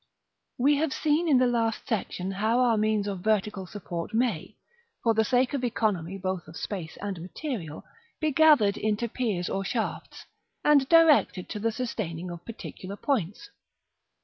[0.03, 0.07] §I.
[0.63, 4.57] We have seen in the last section how our means of vertical support may,
[5.03, 7.83] for the sake of economy both of space and material,
[8.19, 10.25] be gathered into piers or shafts,
[10.63, 13.51] and directed to the sustaining of particular points.